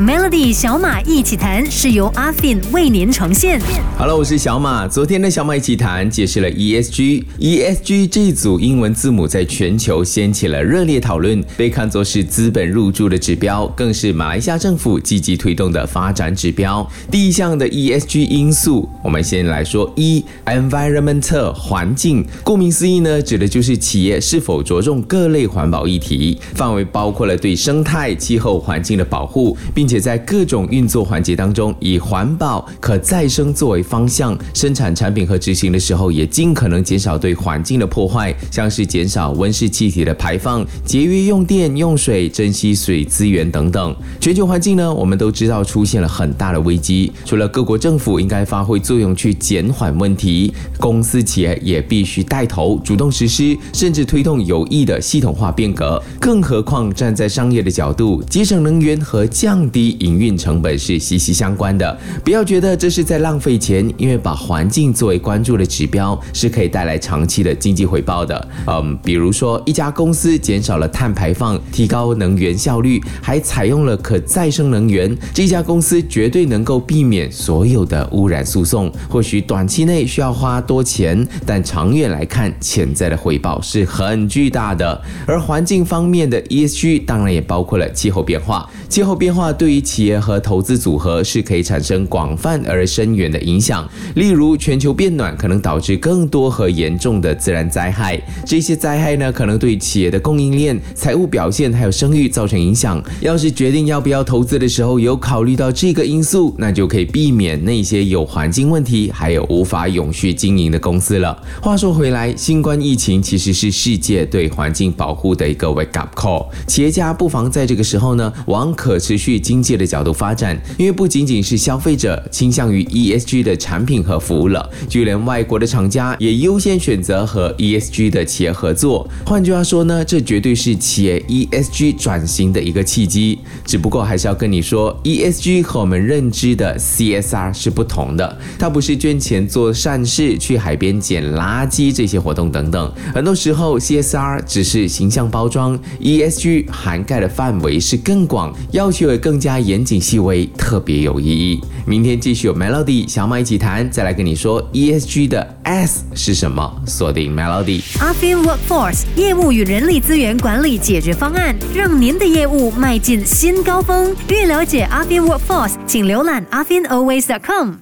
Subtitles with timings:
[0.00, 3.60] Melody 小马一起谈是由阿芬为您呈现。
[3.98, 4.88] Hello，我是小马。
[4.88, 7.22] 昨天的小马一起谈解释了 ESG。
[7.38, 16.90] ESG 这一组英文字母在全球掀起了热烈讨论，被看作是资本入驻的指标，更是马来西亚政府积极推动的发展指标。
[17.10, 22.26] 第一项的 ESG 因素，我们先来说 E，Environmental 环境。
[22.42, 43.96] 顾名思义呢，指的就是企业是否着重各类环保议题，范围包括了对生态、气候环境的保护，并且在各种运作环节当中，以环保、可再生作为方向，生产产品和执行的时候，也尽可能减少对环境的破坏，像是减少温室气体的排放、节约用电用水、珍惜水资源等等。
[44.20, 56.00] 全球环境呢，我们都知道出现了很大的危机，除了各国政府应该发挥作用去减缓问题，公司企业也必须带头主动实施，甚至推动有益的系统化变革。
[56.20, 61.98] 更何况站在商业的角度，节省能源和降低营运成本是息息相关的。
[62.22, 68.48] 不要觉得这是在浪费钱，因为把环境作为关注的指标，是可以带来长期的经济回报的。
[68.66, 78.92] 嗯，比如说一家公司减少了碳排放，提高能源效率，还采用了可再生能源，这家公司绝对能够避免所有的污染诉讼。
[79.08, 85.00] 或许短期内需要花多钱，但长远来看，潜在的回报是很巨大的。
[85.26, 88.68] 而环境方面的 ESG 当然也包括了气候变化。
[88.88, 93.86] 气候变化对于企业和投资组合是可以产生广泛而深远的影响。
[94.14, 98.18] 例如，全球变暖可能导致更多和严重的自然灾害。
[98.46, 103.04] 这些灾害呢，可能对企业的供应链、财务表现还有声誉造成影响。
[103.20, 111.38] 要是决定要不要投资的时候有考虑到这个因素，那就可以避免那些有环境问题还有无法永续经营的公司了。
[111.60, 116.46] 话说回来，新冠疫情其实是世界对环境保护的一个 wake up call。
[116.66, 129.10] 企业家不妨在这个时候呢，往可持续经济的角度发展，因为不仅仅是消费者倾向于 ESG 的产品和服务了，就连外国的厂家也优先选择和 ESG 的企业合作。
[129.26, 133.40] 换句话说呢，这绝对是企业 ESG 转型的一个契机。
[133.64, 142.92] 只不过还是要跟你说，ESG 和我们认知的 CSR 是不同的，它不是捐钱做善事、去海边捡垃圾这些活动等等。
[143.12, 148.54] 很多时候，CSR 只是形象包装，ESG 涵盖的范围是更广。
[148.72, 151.60] 要求也更加严谨细微，特别有意义。
[151.86, 156.70] 明天继续有 Melody 小马一起谈，再来跟你说 ESG 的 S 是什么。
[156.86, 157.80] 锁定 Melody。
[157.98, 164.14] 阿 Fin Workforce 业务与人力资源管理解决方案，让您的业务迈进新高峰。
[164.28, 167.80] 欲了解阿 Fin Workforce，请浏览阿 Fin Always.com。